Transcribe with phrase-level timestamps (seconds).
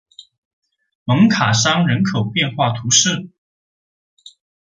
[1.03, 3.29] 蒙卡桑人口变化图示